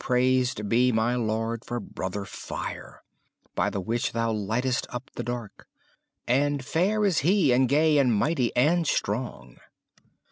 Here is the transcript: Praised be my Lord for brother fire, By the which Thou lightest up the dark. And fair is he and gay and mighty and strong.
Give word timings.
Praised 0.00 0.68
be 0.68 0.90
my 0.90 1.14
Lord 1.14 1.64
for 1.64 1.78
brother 1.78 2.24
fire, 2.24 3.04
By 3.54 3.70
the 3.70 3.80
which 3.80 4.10
Thou 4.10 4.32
lightest 4.32 4.88
up 4.90 5.12
the 5.14 5.22
dark. 5.22 5.68
And 6.26 6.64
fair 6.64 7.04
is 7.04 7.18
he 7.18 7.52
and 7.52 7.68
gay 7.68 7.98
and 7.98 8.12
mighty 8.12 8.50
and 8.56 8.88
strong. 8.88 9.58